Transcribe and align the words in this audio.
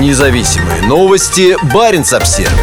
Независимые 0.00 0.80
новости. 0.80 1.58
Барин 1.74 2.06
обсерва 2.10 2.58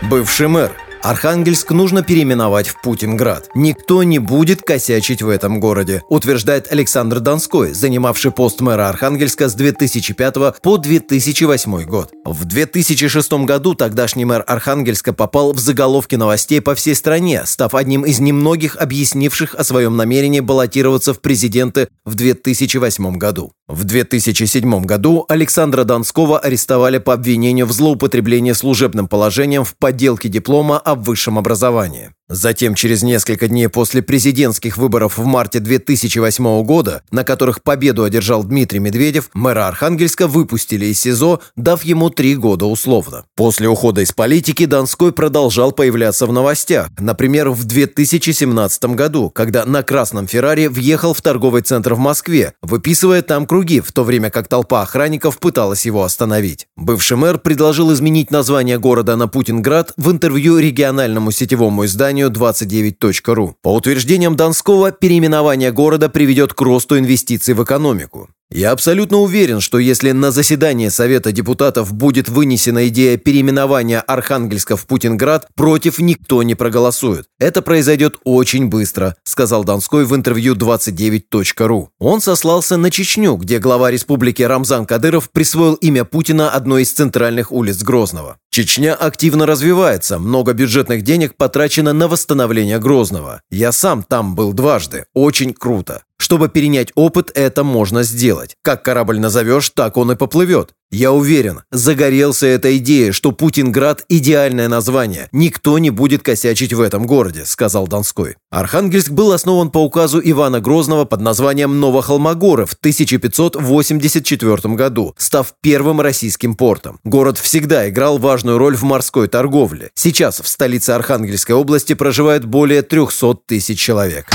Бывший 0.00 0.48
мэр 0.48 0.72
Архангельск 1.06 1.70
нужно 1.70 2.02
переименовать 2.02 2.66
в 2.66 2.80
Путинград. 2.82 3.48
Никто 3.54 4.02
не 4.02 4.18
будет 4.18 4.62
косячить 4.62 5.22
в 5.22 5.28
этом 5.28 5.60
городе, 5.60 6.02
утверждает 6.08 6.72
Александр 6.72 7.20
Донской, 7.20 7.72
занимавший 7.74 8.32
пост 8.32 8.60
мэра 8.60 8.88
Архангельска 8.88 9.48
с 9.48 9.54
2005 9.54 10.60
по 10.60 10.76
2008 10.78 11.84
год. 11.84 12.10
В 12.24 12.44
2006 12.44 13.32
году 13.44 13.74
тогдашний 13.74 14.24
мэр 14.24 14.42
Архангельска 14.48 15.12
попал 15.12 15.52
в 15.52 15.60
заголовки 15.60 16.16
новостей 16.16 16.60
по 16.60 16.74
всей 16.74 16.96
стране, 16.96 17.42
став 17.46 17.76
одним 17.76 18.04
из 18.04 18.18
немногих 18.18 18.74
объяснивших 18.74 19.54
о 19.54 19.62
своем 19.62 19.96
намерении 19.96 20.40
баллотироваться 20.40 21.14
в 21.14 21.20
президенты 21.20 21.86
в 22.04 22.16
2008 22.16 23.16
году. 23.16 23.52
В 23.68 23.84
2007 23.84 24.84
году 24.84 25.24
Александра 25.28 25.84
Донского 25.84 26.40
арестовали 26.40 26.98
по 26.98 27.12
обвинению 27.12 27.66
в 27.66 27.72
злоупотреблении 27.72 28.52
служебным 28.52 29.06
положением 29.06 29.64
в 29.64 29.76
подделке 29.76 30.28
диплома 30.28 30.78
о 30.78 30.95
высшем 30.96 31.38
образовании. 31.38 32.12
Затем, 32.28 32.74
через 32.74 33.04
несколько 33.04 33.46
дней 33.46 33.68
после 33.68 34.02
президентских 34.02 34.78
выборов 34.78 35.16
в 35.16 35.24
марте 35.24 35.60
2008 35.60 36.64
года, 36.64 37.02
на 37.12 37.22
которых 37.22 37.62
победу 37.62 38.02
одержал 38.02 38.42
Дмитрий 38.42 38.80
Медведев, 38.80 39.30
мэра 39.32 39.68
Архангельска 39.68 40.26
выпустили 40.26 40.86
из 40.86 40.98
СИЗО, 41.00 41.40
дав 41.54 41.84
ему 41.84 42.10
три 42.10 42.34
года 42.34 42.66
условно. 42.66 43.26
После 43.36 43.68
ухода 43.68 44.00
из 44.00 44.10
политики 44.10 44.66
Донской 44.66 45.12
продолжал 45.12 45.70
появляться 45.70 46.26
в 46.26 46.32
новостях. 46.32 46.88
Например, 46.98 47.50
в 47.50 47.64
2017 47.64 48.84
году, 48.96 49.30
когда 49.30 49.64
на 49.64 49.84
красном 49.84 50.26
Феррари 50.26 50.66
въехал 50.66 51.14
в 51.14 51.22
торговый 51.22 51.62
центр 51.62 51.94
в 51.94 51.98
Москве, 51.98 52.54
выписывая 52.60 53.22
там 53.22 53.46
круги, 53.46 53.80
в 53.80 53.92
то 53.92 54.02
время 54.02 54.30
как 54.30 54.48
толпа 54.48 54.82
охранников 54.82 55.38
пыталась 55.38 55.86
его 55.86 56.02
остановить. 56.02 56.66
Бывший 56.76 57.16
мэр 57.16 57.38
предложил 57.38 57.92
изменить 57.92 58.32
название 58.32 58.80
города 58.80 59.14
на 59.14 59.28
Путинград 59.28 59.92
в 59.96 60.10
интервью 60.10 60.58
региональному 60.58 61.30
сетевому 61.30 61.84
изданию 61.84 62.15
изданию 62.16 62.30
29.ru. 62.30 63.54
По 63.62 63.74
утверждениям 63.74 64.36
Донского, 64.36 64.90
переименование 64.90 65.70
города 65.70 66.08
приведет 66.08 66.54
к 66.54 66.60
росту 66.62 66.98
инвестиций 66.98 67.54
в 67.54 67.62
экономику. 67.62 68.28
Я 68.50 68.70
абсолютно 68.70 69.18
уверен, 69.18 69.60
что 69.60 69.78
если 69.78 70.12
на 70.12 70.30
заседании 70.30 70.88
Совета 70.88 71.32
депутатов 71.32 71.92
будет 71.92 72.28
вынесена 72.28 72.86
идея 72.86 73.16
переименования 73.16 74.00
Архангельска 74.00 74.76
в 74.76 74.86
Путинград, 74.86 75.48
против 75.56 75.98
никто 75.98 76.44
не 76.44 76.54
проголосует. 76.54 77.26
Это 77.40 77.60
произойдет 77.60 78.16
очень 78.22 78.68
быстро, 78.68 79.16
сказал 79.24 79.64
Донской 79.64 80.04
в 80.04 80.14
интервью 80.14 80.54
29.ru. 80.54 81.88
Он 81.98 82.20
сослался 82.20 82.76
на 82.76 82.92
Чечню, 82.92 83.34
где 83.34 83.58
глава 83.58 83.90
республики 83.90 84.42
Рамзан 84.42 84.86
Кадыров 84.86 85.30
присвоил 85.30 85.74
имя 85.74 86.04
Путина 86.04 86.48
одной 86.48 86.82
из 86.82 86.92
центральных 86.92 87.50
улиц 87.50 87.82
Грозного. 87.82 88.38
Чечня 88.50 88.94
активно 88.94 89.44
развивается, 89.44 90.18
много 90.18 90.54
бюджетных 90.54 91.02
денег 91.02 91.36
потрачено 91.36 91.92
на 91.92 92.06
восстановление 92.08 92.78
Грозного. 92.78 93.42
Я 93.50 93.72
сам 93.72 94.02
там 94.02 94.34
был 94.34 94.54
дважды, 94.54 95.04
очень 95.12 95.52
круто. 95.52 96.05
Чтобы 96.18 96.48
перенять 96.48 96.92
опыт, 96.94 97.30
это 97.34 97.62
можно 97.62 98.02
сделать. 98.02 98.56
Как 98.62 98.82
корабль 98.82 99.18
назовешь, 99.18 99.70
так 99.70 99.96
он 99.96 100.12
и 100.12 100.16
поплывет. 100.16 100.72
Я 100.90 101.12
уверен, 101.12 101.62
загорелся 101.72 102.46
эта 102.46 102.76
идея, 102.78 103.10
что 103.10 103.32
Путинград– 103.32 104.04
идеальное 104.08 104.68
название. 104.68 105.28
Никто 105.32 105.78
не 105.78 105.90
будет 105.90 106.22
косячить 106.22 106.72
в 106.72 106.80
этом 106.80 107.06
городе, 107.06 107.44
сказал 107.44 107.88
Донской. 107.88 108.36
Архангельск 108.50 109.10
был 109.10 109.32
основан 109.32 109.72
по 109.72 109.78
указу 109.78 110.20
Ивана 110.22 110.60
Грозного 110.60 111.04
под 111.04 111.20
названием 111.20 111.80
Новохолмогоры 111.80 112.66
в 112.66 112.74
1584 112.74 114.74
году, 114.74 115.14
став 115.18 115.52
первым 115.60 116.00
российским 116.00 116.54
портом. 116.54 117.00
Город 117.02 117.38
всегда 117.38 117.88
играл 117.88 118.18
важную 118.18 118.58
роль 118.58 118.76
в 118.76 118.84
морской 118.84 119.26
торговле. 119.26 119.90
Сейчас 119.94 120.40
в 120.40 120.46
столице 120.46 120.90
Архангельской 120.90 121.56
области 121.56 121.94
проживает 121.94 122.44
более 122.44 122.82
300 122.82 123.38
тысяч 123.46 123.80
человек. 123.80 124.26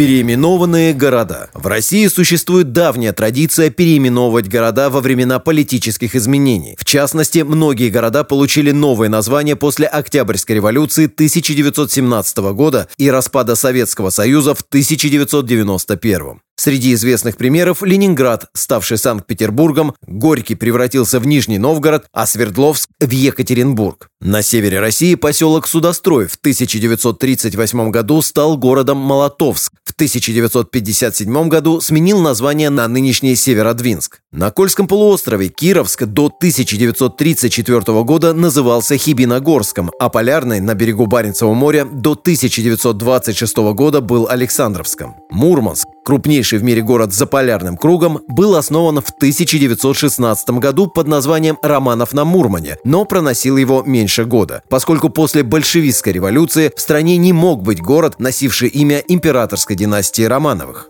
Переименованные 0.00 0.94
города. 0.94 1.50
В 1.52 1.66
России 1.66 2.06
существует 2.06 2.72
давняя 2.72 3.12
традиция 3.12 3.68
переименовывать 3.68 4.48
города 4.48 4.88
во 4.88 5.02
времена 5.02 5.40
политических 5.40 6.16
изменений. 6.16 6.74
В 6.78 6.86
частности, 6.86 7.40
многие 7.40 7.90
города 7.90 8.24
получили 8.24 8.70
новые 8.70 9.10
названия 9.10 9.56
после 9.56 9.86
Октябрьской 9.86 10.56
революции 10.56 11.04
1917 11.04 12.38
года 12.54 12.88
и 12.96 13.10
распада 13.10 13.56
Советского 13.56 14.08
Союза 14.08 14.54
в 14.54 14.62
1991. 14.62 16.40
Среди 16.60 16.92
известных 16.92 17.38
примеров 17.38 17.82
Ленинград, 17.82 18.50
ставший 18.52 18.98
Санкт-Петербургом, 18.98 19.94
Горький 20.06 20.56
превратился 20.56 21.18
в 21.18 21.26
Нижний 21.26 21.56
Новгород, 21.56 22.04
а 22.12 22.26
Свердловск– 22.26 22.90
в 23.00 23.10
Екатеринбург. 23.10 24.10
На 24.20 24.42
севере 24.42 24.78
России 24.78 25.14
поселок 25.14 25.66
Судострой 25.66 26.26
в 26.26 26.34
1938 26.34 27.90
году 27.90 28.20
стал 28.20 28.58
городом 28.58 28.98
Молотовск. 28.98 29.72
В 29.84 29.92
1957 29.92 31.48
году 31.48 31.80
сменил 31.80 32.20
название 32.20 32.68
на 32.68 32.86
нынешний 32.88 33.36
Северодвинск. 33.36 34.20
На 34.30 34.50
Кольском 34.50 34.86
полуострове 34.86 35.48
Кировск 35.48 36.04
до 36.04 36.26
1934 36.26 38.02
года 38.02 38.34
назывался 38.34 38.98
Хибиногорском, 38.98 39.90
а 39.98 40.10
Полярный 40.10 40.60
на 40.60 40.74
берегу 40.74 41.06
Баренцева 41.06 41.54
моря 41.54 41.86
до 41.86 42.12
1926 42.12 43.56
года 43.72 44.02
был 44.02 44.28
Александровском. 44.28 45.16
Мурманск 45.30 45.86
Крупнейший 46.10 46.58
в 46.58 46.64
мире 46.64 46.82
город 46.82 47.14
за 47.14 47.24
полярным 47.24 47.76
кругом 47.76 48.22
был 48.26 48.56
основан 48.56 49.00
в 49.00 49.10
1916 49.10 50.50
году 50.58 50.88
под 50.88 51.06
названием 51.06 51.56
Романов 51.62 52.12
на 52.12 52.24
Мурмане, 52.24 52.78
но 52.82 53.04
проносил 53.04 53.56
его 53.56 53.84
меньше 53.84 54.24
года, 54.24 54.64
поскольку 54.68 55.08
после 55.08 55.44
большевистской 55.44 56.12
революции 56.12 56.72
в 56.74 56.80
стране 56.80 57.16
не 57.16 57.32
мог 57.32 57.62
быть 57.62 57.80
город, 57.80 58.16
носивший 58.18 58.66
имя 58.70 58.98
императорской 58.98 59.76
династии 59.76 60.24
Романовых. 60.24 60.88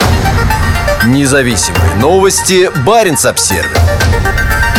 Независимые 1.06 1.97
новости. 1.97 2.70
Барин 2.87 3.19
обсервис 3.22 4.69